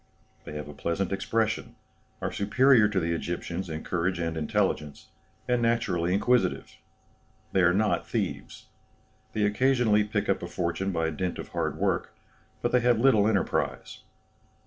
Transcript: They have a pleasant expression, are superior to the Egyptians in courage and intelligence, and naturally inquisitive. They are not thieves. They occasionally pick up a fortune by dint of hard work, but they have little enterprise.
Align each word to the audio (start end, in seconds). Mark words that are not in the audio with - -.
They 0.45 0.53
have 0.55 0.67
a 0.67 0.73
pleasant 0.73 1.11
expression, 1.11 1.75
are 2.23 2.31
superior 2.31 2.87
to 2.87 2.99
the 2.99 3.13
Egyptians 3.13 3.69
in 3.69 3.83
courage 3.83 4.17
and 4.17 4.35
intelligence, 4.35 5.09
and 5.47 5.61
naturally 5.61 6.11
inquisitive. 6.11 6.75
They 7.51 7.61
are 7.61 7.71
not 7.71 8.07
thieves. 8.09 8.65
They 9.33 9.43
occasionally 9.43 10.03
pick 10.03 10.27
up 10.27 10.41
a 10.41 10.47
fortune 10.47 10.91
by 10.91 11.11
dint 11.11 11.37
of 11.37 11.49
hard 11.49 11.77
work, 11.77 12.15
but 12.63 12.71
they 12.71 12.79
have 12.79 12.97
little 12.99 13.27
enterprise. 13.27 13.99